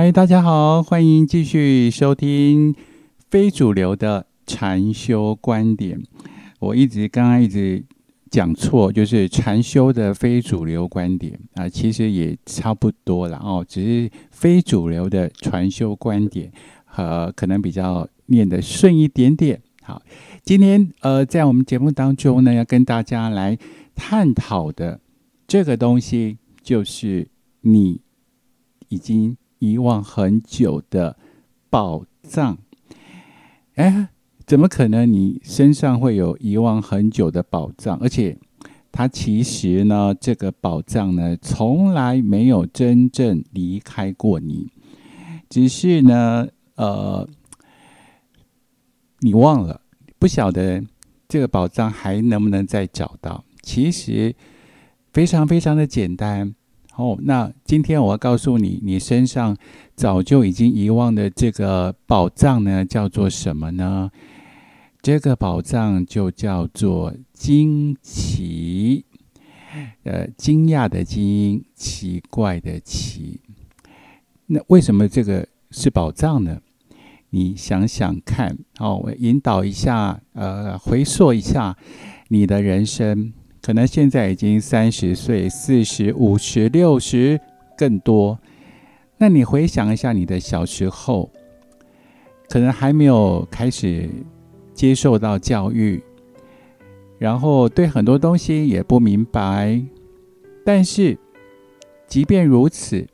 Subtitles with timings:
[0.00, 2.72] 嗨，大家好，欢迎继续收听
[3.28, 6.00] 非主流的禅修观点。
[6.60, 7.84] 我一直刚刚一直
[8.30, 16.52] 讲错，就是禅修的非主流观点啊，其实也差不多了哦，只是非主流的禅修观点
[16.84, 19.60] 和可能比较念得顺一点点。
[19.82, 20.00] 好，
[20.44, 23.58] 今天呃，在我们节目当中呢，要跟大家来
[23.96, 25.00] 探讨的
[25.48, 27.26] 这个东西，就是
[27.62, 28.00] 你
[28.90, 29.36] 已经。
[29.58, 31.16] 遗忘很久的
[31.70, 32.58] 宝藏，
[33.74, 34.08] 哎，
[34.46, 35.10] 怎么可能？
[35.12, 37.98] 你身上会有遗忘很久的宝藏？
[37.98, 38.38] 而且，
[38.92, 44.70] 它其实呢，这个宝藏呢，从来没有真正离开过你，
[45.48, 47.28] 只是呢，呃，
[49.20, 49.80] 你忘了，
[50.18, 50.84] 不晓得
[51.28, 53.44] 这个宝藏还能不能再找到？
[53.62, 54.34] 其实
[55.12, 56.54] 非常非常的简单。
[56.98, 59.56] 哦，那今天我要告诉你，你身上
[59.94, 64.10] 早就已经遗忘的这个宝藏呢，叫做什么呢？
[65.00, 69.04] 这个宝藏就叫做惊奇，
[70.02, 73.40] 呃，惊讶的惊，奇怪的奇。
[74.46, 76.60] 那为什么这个是宝藏呢？
[77.30, 81.76] 你想想看，哦，我引导一下，呃，回溯一下
[82.26, 83.32] 你的人生。
[83.68, 87.38] 可能现在已经三十岁、四十五、十、六十，
[87.76, 88.38] 更多。
[89.18, 91.30] 那你回想一下，你的小时候，
[92.48, 94.08] 可能还没有开始
[94.72, 96.02] 接受到教育，
[97.18, 99.82] 然后对很多东西也不明白。
[100.64, 101.18] 但是，
[102.06, 103.06] 即便如此，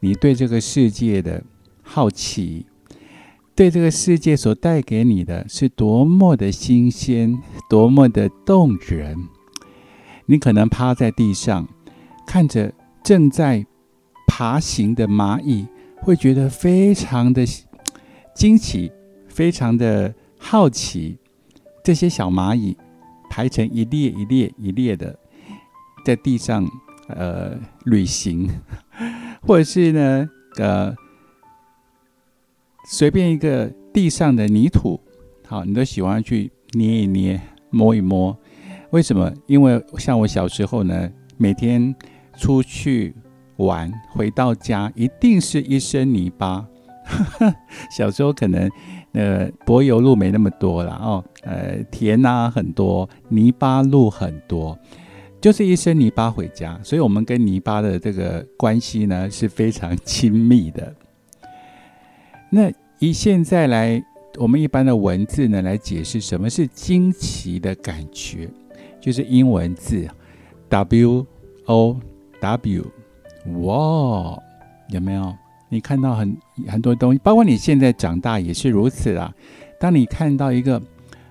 [0.00, 1.42] 你对这个世界的
[1.80, 2.66] 好奇，
[3.54, 7.38] 对这个世界所带给你的是多么的新鲜，
[7.70, 9.16] 多么的动人。
[10.32, 11.68] 你可能趴在地上，
[12.26, 12.72] 看着
[13.04, 13.66] 正在
[14.26, 15.66] 爬行的蚂蚁，
[15.96, 17.44] 会觉得非常的
[18.34, 18.90] 惊奇，
[19.28, 21.18] 非常的好奇。
[21.84, 22.74] 这些小蚂蚁
[23.28, 25.18] 排成一列一列一列的，
[26.02, 26.66] 在地上
[27.08, 27.54] 呃
[27.84, 28.48] 旅行，
[29.46, 30.96] 或者是呢呃
[32.88, 34.98] 随便一个地上的泥土，
[35.46, 37.38] 好，你都喜欢去捏一捏、
[37.68, 38.34] 摸一摸。
[38.92, 39.32] 为什么？
[39.46, 41.94] 因为像我小时候呢，每天
[42.36, 43.14] 出去
[43.56, 46.66] 玩，回到家一定是一身泥巴。
[47.90, 48.70] 小时候可能
[49.12, 54.78] 呃柏油路没那么多了哦，呃田啊很多，泥巴路很多，
[55.40, 56.78] 就是一身泥巴回家。
[56.84, 60.94] 所以，我们跟泥巴的这个关系呢是非常亲密的。
[62.50, 64.04] 那以现在来，
[64.36, 68.48] 我们一般的文字呢来解释什么是惊奇的感觉。
[69.02, 70.08] 就是英文字
[70.68, 71.26] ，W
[71.66, 72.00] O
[72.40, 72.86] W，
[73.62, 74.40] 哇，
[74.90, 75.34] 有没有？
[75.68, 76.36] 你看到很
[76.68, 79.34] 很多东西，包括你现在长大也是如此啊。
[79.80, 80.80] 当你看到一个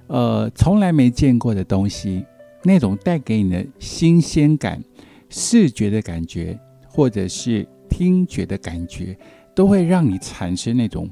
[0.07, 2.25] 呃从来没见过的东西，
[2.61, 4.83] 那种带给你的新鲜感、
[5.29, 9.17] 视觉的感觉，或者是听觉的感觉，
[9.55, 11.09] 都会让你产生那种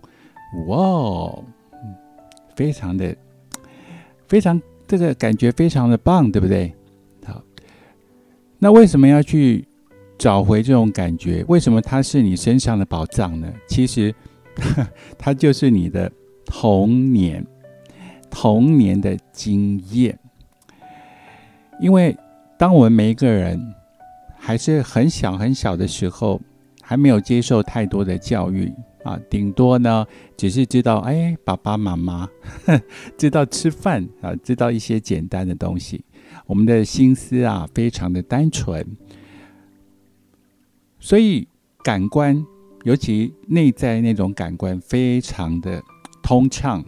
[0.67, 1.33] 哇，
[2.53, 3.15] 非常的
[4.27, 4.61] 非常。
[4.97, 6.73] 这个感觉非常的棒，对不对？
[7.23, 7.39] 好，
[8.57, 9.63] 那为什么要去
[10.17, 11.45] 找回这种感觉？
[11.47, 13.47] 为什么它是你身上的宝藏呢？
[13.67, 14.13] 其实，
[15.15, 16.11] 它就是你的
[16.43, 17.45] 童年，
[18.31, 20.17] 童年的经验。
[21.79, 22.17] 因为
[22.57, 23.61] 当我们每一个人
[24.37, 26.41] 还是很小很小的时候，
[26.81, 28.73] 还没有接受太多的教育。
[29.09, 30.05] 啊，顶多呢，
[30.37, 32.29] 只是知道，哎，爸爸妈妈
[33.17, 36.03] 知道吃饭啊，知道一些简单的东西。
[36.45, 38.85] 我们的心思啊，非常的单纯，
[40.99, 41.47] 所以
[41.83, 42.45] 感官，
[42.83, 45.81] 尤其内在那种感官，非常的
[46.21, 46.85] 通畅。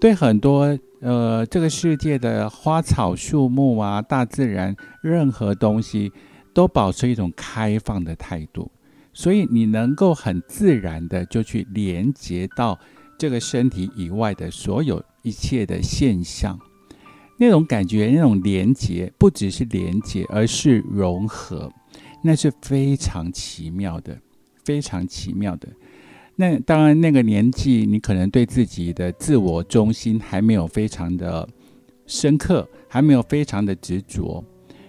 [0.00, 6.12] 对很多呃，这个世界的花草树木啊，大自然任何东西，
[6.52, 8.68] 都保持一种开放的态度。
[9.12, 12.78] 所以你能够很自然的就去连接到
[13.18, 16.58] 这个身体以外的所有一切的现象，
[17.38, 21.70] 那种感觉，那种连接，不只是连接，而是融合，
[22.24, 24.18] 那是非常奇妙的，
[24.64, 25.68] 非常奇妙的。
[26.36, 31.46] 那当然，那个年纪你可能对自己的自我中心还没有非常的
[32.06, 34.42] 深刻，还没有非常的执着，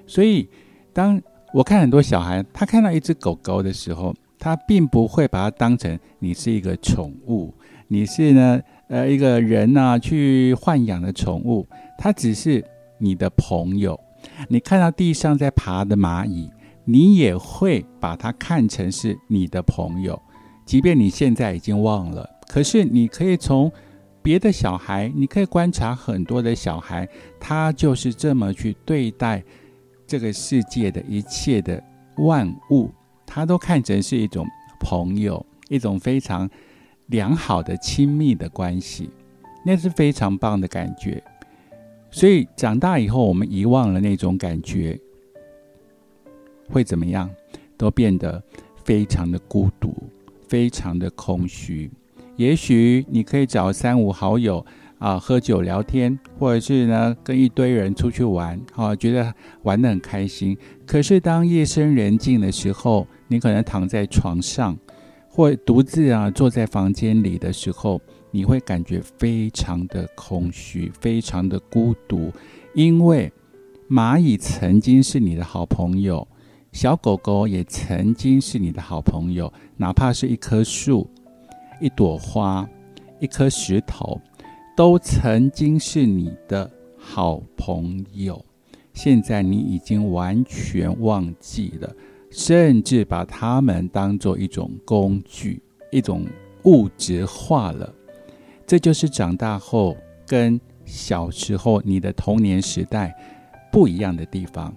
[0.07, 0.48] 所以
[0.94, 1.21] 当。
[1.53, 7.53] 我看很多小孩，他看到一只狗狗的时候，他并不会把它当成你是一个宠物，
[7.88, 11.67] 你是呢，呃，一个人呢去豢养的宠物，
[12.00, 12.65] 它只是
[12.97, 14.00] 你的朋友。
[14.47, 16.50] 你看到地上在爬的蚂蚁，
[16.85, 20.19] 你也会把它看成是你的朋友，
[20.65, 23.71] 即便你现在已经忘了，可是你可以从
[24.23, 27.07] 别的小孩，你可以观察很多的小孩，
[27.39, 29.44] 他就是这么去对待
[30.05, 31.81] 这个世界的一切的
[32.17, 32.89] 万物，
[33.25, 34.45] 他都看成是一种
[34.79, 36.50] 朋友，一种非常
[37.07, 39.09] 良好的亲密的关系，
[39.65, 41.23] 那是非常棒的感觉。
[42.11, 45.00] 所以长大以后，我们遗忘了那种感觉，
[46.69, 47.29] 会怎么样？
[47.75, 48.41] 都变得
[48.85, 49.95] 非常的孤独，
[50.47, 51.89] 非常的空虚。
[52.35, 54.63] 也许你可以找三五好友
[55.03, 59.33] 啊，喝酒聊天，或者是呢跟一堆人出去玩，啊，觉得
[59.63, 60.57] 玩得很开心。
[60.85, 64.77] 可是当夜深人静的时候，你可能躺在床上，
[65.27, 68.01] 或独自啊坐在房间里的时候。
[68.35, 72.31] 你会感觉非常的空虚，非常的孤独，
[72.73, 73.31] 因为
[73.88, 76.27] 蚂蚁曾经是你的好朋友，
[76.71, 81.07] 小狗狗也曾经是你的好朋友，哪怕是一棵树、
[81.79, 82.67] 一朵花、
[83.19, 84.19] 一颗石头，
[84.75, 88.44] 都曾经是你的好朋友。
[88.94, 91.96] 现在你已经完全忘记了，
[92.30, 95.62] 甚至把他们当做一种工具，
[95.92, 96.25] 一种
[96.64, 97.94] 物质化了。
[98.66, 99.98] 这就是长大后
[100.28, 103.16] 跟小时候你的童年时代
[103.72, 104.75] 不一样的地方。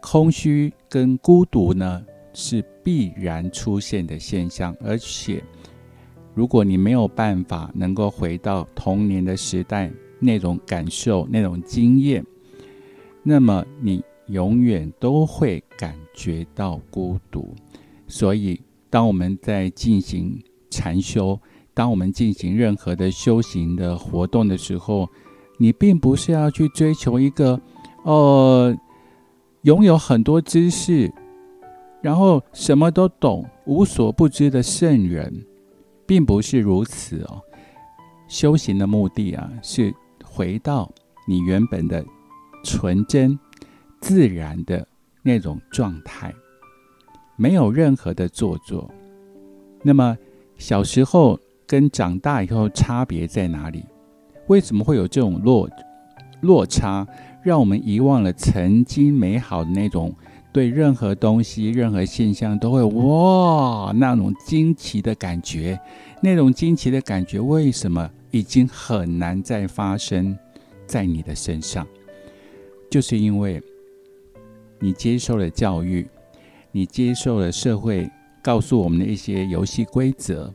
[0.00, 5.42] 空虚跟孤独呢是必然出现的现象，而且
[6.38, 9.90] 如果你没有办法能够回到童年的时代
[10.20, 12.24] 那种感受、那种经验，
[13.24, 17.52] 那么你永远都会感觉到孤独。
[18.06, 20.40] 所以，当我们在进行
[20.70, 21.36] 禅修，
[21.74, 25.08] 当我们进行任何的修行的活动的时候，
[25.58, 27.60] 你并不是要去追求一个，
[28.04, 28.72] 呃，
[29.62, 31.12] 拥有很多知识，
[32.00, 35.44] 然后什么都懂、无所不知的圣人，
[36.08, 37.40] 并不是如此哦。
[38.26, 39.94] 修行的目的啊，是
[40.24, 40.90] 回到
[41.28, 42.04] 你原本的
[42.64, 43.38] 纯真、
[44.00, 44.84] 自然的
[45.22, 46.34] 那种状态，
[47.36, 48.90] 没有任何的做作。
[49.84, 50.18] 那么
[50.56, 51.38] 小时候。
[51.70, 53.84] 跟长大以后差别在哪里？
[54.46, 55.68] 为什么会有这种落
[56.40, 57.06] 落差，
[57.42, 60.14] 让我们遗忘了曾经美好的那种
[60.52, 65.78] 对任何东西、任何现象都会哇那种惊奇的感觉？
[66.20, 70.36] 那种惊奇的感觉为什么已经很难再发生
[70.86, 71.86] 在你的身上？
[72.90, 73.62] 就是因为
[74.80, 76.08] 你接受了教育，
[76.72, 78.10] 你接受了社会
[78.42, 80.52] 告诉我们的一些游戏规则。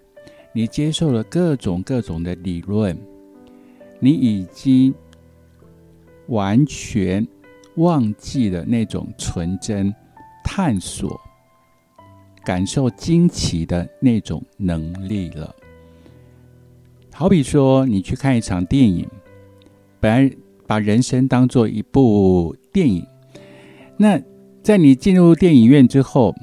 [0.55, 2.95] 你接受了各种各种的理论，
[3.99, 4.93] 你已经
[6.27, 7.27] 完全
[7.75, 9.93] 忘记了那种纯真、
[10.43, 11.19] 探索、
[12.43, 15.55] 感受惊奇的那种能力了。
[17.13, 19.07] 好比说，你去看一场电影，
[19.99, 20.35] 本来
[20.65, 23.05] 把人生当做一部电影，
[23.97, 24.19] 那
[24.61, 26.33] 在你进入电影院之后，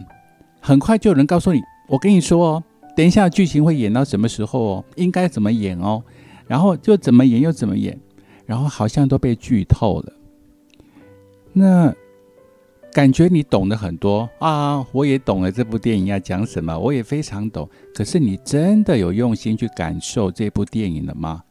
[0.61, 2.65] 很快就有人告诉你：“我跟你说哦。”
[2.97, 4.85] 等一下，剧情会演到什么时候哦？
[4.97, 6.03] 应该怎么演哦？
[6.47, 7.99] 然后就怎么演又怎么演，
[8.45, 10.13] 然后好像都被剧透了。
[11.53, 11.95] 那
[12.93, 17.69] 感觉你懂得很多啊，我也懂了这部电影要讲什么，我也非常懂。
[17.95, 21.43] 可是你真的有用心去感受这部电影了吗？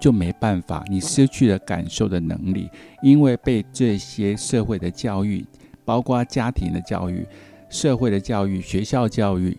[0.00, 2.70] 就没办法，你失去了感受的能力，
[3.02, 5.44] 因为被这些社会的教育，
[5.84, 7.26] 包括家庭的教育、
[7.68, 9.58] 社会的教育、学校教育。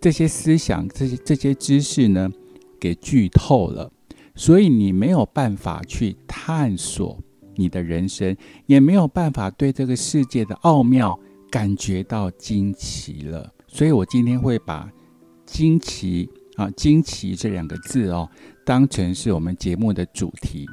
[0.00, 2.30] 这些思想、这些这些知识呢，
[2.78, 3.90] 给剧透了，
[4.36, 7.18] 所以你没有办法去探索
[7.56, 11.18] 你的人生，也没有办法对这个世界的奥妙
[11.50, 13.52] 感觉到惊奇了。
[13.66, 14.90] 所以我今天会把
[15.46, 18.28] “惊奇”啊“惊奇”这两个字哦，
[18.64, 20.66] 当成是我们节目的主题，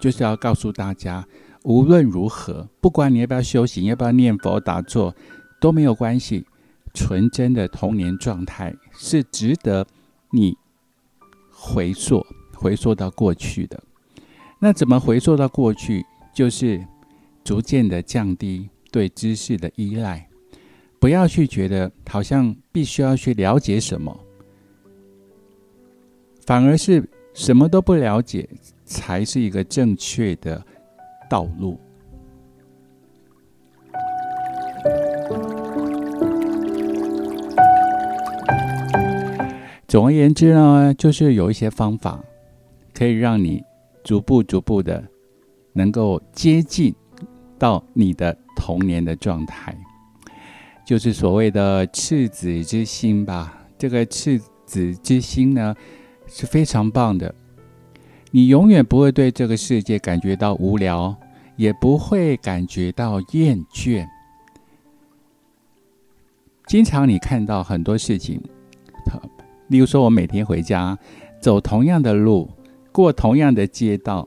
[0.00, 1.26] 就是要告诉大家，
[1.62, 5.14] 无论如何，不管你要不要修行，要不要念佛打坐，
[5.60, 6.46] 都没有关系。
[6.92, 9.84] 纯真的童年状态是值得
[10.30, 10.56] 你
[11.50, 13.82] 回溯、回溯到过去的。
[14.60, 16.06] 那怎么回溯到过去？
[16.34, 16.84] 就是
[17.44, 20.28] 逐渐的降低对知识的依赖，
[20.98, 24.18] 不要去觉得好像必须要去了解什么，
[26.44, 28.48] 反而是什么都不了解
[28.84, 30.60] 才是一个正确的
[31.30, 31.78] 道路。
[39.86, 42.20] 总而言之呢，就是有一些方法，
[42.92, 43.62] 可以让你
[44.02, 45.02] 逐步、逐步的
[45.74, 46.94] 能够接近
[47.58, 49.76] 到你的童年的状态，
[50.86, 53.60] 就是所谓的赤子之心吧。
[53.76, 55.74] 这个赤子之心呢，
[56.26, 57.34] 是非常棒的。
[58.30, 61.14] 你永远不会对这个世界感觉到无聊，
[61.56, 64.06] 也不会感觉到厌倦。
[66.66, 68.42] 经常你看到很多事情，
[69.68, 70.98] 例如说，我每天回家
[71.40, 72.48] 走同样的路，
[72.90, 74.26] 过同样的街道，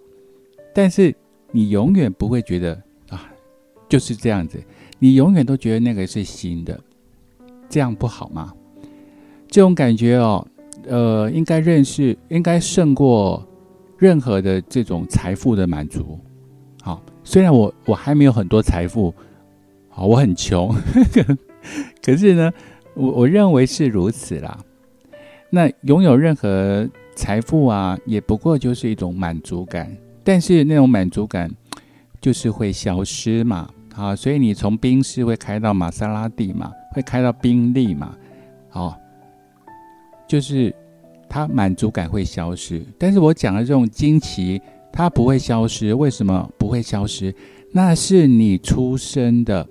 [0.73, 1.15] 但是
[1.51, 2.73] 你永远不会觉得
[3.09, 3.29] 啊，
[3.89, 4.61] 就是这样子。
[4.99, 6.79] 你永远都觉得那个是新的，
[7.69, 8.53] 这样不好吗？
[9.47, 10.45] 这种感觉哦，
[10.87, 13.47] 呃，应该认识，应该胜过
[13.97, 16.19] 任何的这种财富的满足。
[16.81, 19.13] 好，虽然我我还没有很多财富，
[19.89, 20.75] 好，我很穷，
[22.03, 22.51] 可是呢，
[22.93, 24.57] 我我认为是如此啦。
[25.49, 29.95] 那拥有任何财富啊，也不过就是一种满足感，
[30.27, 31.49] 但是那种满足感
[32.19, 33.69] 就是会消失嘛。
[33.95, 38.15] 啊，所以你从宾士会开到玛莎拉蒂嘛，会开到宾利嘛，
[38.69, 38.95] 好，
[40.27, 40.75] 就是
[41.29, 42.85] 它满足感会消失。
[42.99, 45.93] 但是我讲的这种惊奇，它不会消失。
[45.93, 47.33] 为什么不会消失？
[47.71, 49.67] 那是你出生的，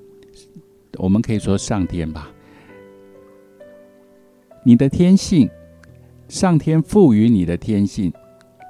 [0.96, 2.28] 我们可以说上天吧，
[4.64, 5.48] 你的天性，
[6.28, 8.12] 上天赋予你的天性，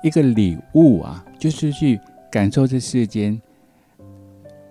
[0.02, 2.00] 一个礼物啊，就是去
[2.30, 3.40] 感受这世间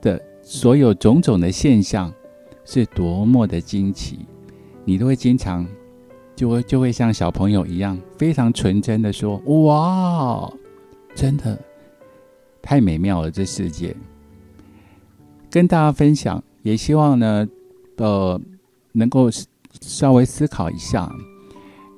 [0.01, 0.22] 的。
[0.48, 2.13] 所有种种的现象
[2.65, 4.19] 是多么的惊奇，
[4.84, 5.67] 你都会经常
[6.36, 10.48] 就会就会像小朋友一样，非常纯真的说：“哇，
[11.15, 11.60] 真的
[12.62, 13.31] 太美妙了！
[13.31, 13.95] 这世界。”
[15.50, 17.48] 跟大家分享，也希望呢，
[17.98, 18.39] 呃，
[18.91, 19.27] 能够
[19.81, 21.12] 稍微思考一下。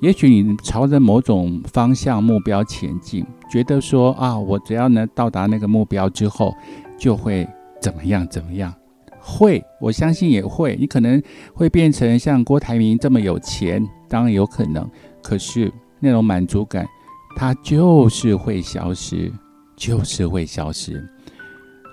[0.02, 6.54] 也许你朝着某种方向目标前进，觉得说啊，我只要能到达那个目标之后，
[6.98, 7.48] 就会。
[7.80, 8.28] 怎么样？
[8.28, 8.74] 怎么样？
[9.20, 10.76] 会，我相信也会。
[10.80, 11.22] 你可能
[11.54, 14.90] 会变成像郭台铭这么有钱，当然有可能。
[15.22, 16.88] 可是那种满足感，
[17.36, 19.32] 它就是会消失，
[19.76, 21.08] 就是会消失。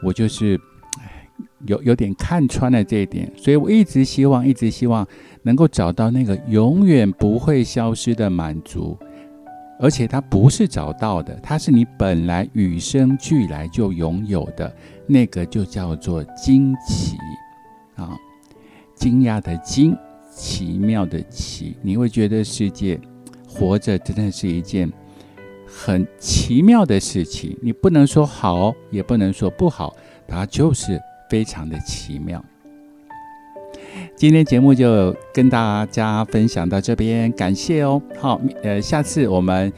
[0.03, 0.59] 我就是
[1.67, 5.07] 有有点看穿了这一点，所以我一直希望，一直希望
[5.43, 8.97] 能够找到那个永远不会消失的满足。
[9.81, 14.73] 而且它不是找到的，它是你本来与生俱来就拥有的，
[15.05, 17.17] 那个就叫做惊奇
[17.97, 18.17] 啊！
[18.95, 19.95] 惊讶的惊，
[20.31, 22.99] 奇妙的奇，你会觉得世界
[23.49, 24.91] 活着真的是一件
[25.67, 27.59] 很奇妙的事情。
[27.61, 29.93] 你不能说好，也不能说不好，
[30.29, 32.45] 它就是非常的奇妙。
[34.17, 38.01] 今天节目就跟大家分享到这边，感谢哦。
[38.19, 39.73] 好，呃，下次我们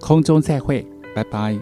[0.00, 1.56] 空中再会，拜拜。